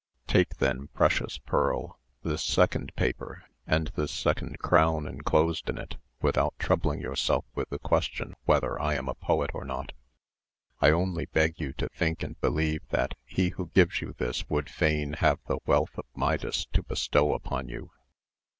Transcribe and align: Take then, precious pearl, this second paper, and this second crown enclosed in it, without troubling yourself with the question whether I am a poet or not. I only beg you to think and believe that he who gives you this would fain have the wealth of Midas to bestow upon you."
Take 0.25 0.57
then, 0.57 0.87
precious 0.95 1.37
pearl, 1.37 1.99
this 2.23 2.43
second 2.43 2.91
paper, 2.95 3.43
and 3.67 3.89
this 3.89 4.11
second 4.11 4.57
crown 4.57 5.05
enclosed 5.07 5.69
in 5.69 5.77
it, 5.77 5.97
without 6.23 6.57
troubling 6.57 6.99
yourself 6.99 7.45
with 7.53 7.69
the 7.69 7.77
question 7.77 8.33
whether 8.45 8.81
I 8.81 8.95
am 8.95 9.07
a 9.07 9.13
poet 9.13 9.51
or 9.53 9.63
not. 9.63 9.91
I 10.79 10.89
only 10.89 11.27
beg 11.27 11.59
you 11.59 11.73
to 11.73 11.87
think 11.89 12.23
and 12.23 12.41
believe 12.41 12.81
that 12.89 13.13
he 13.25 13.49
who 13.49 13.69
gives 13.75 14.01
you 14.01 14.15
this 14.17 14.49
would 14.49 14.71
fain 14.71 15.13
have 15.19 15.37
the 15.45 15.59
wealth 15.67 15.95
of 15.99 16.05
Midas 16.15 16.65
to 16.73 16.81
bestow 16.81 17.35
upon 17.35 17.69
you." 17.69 17.91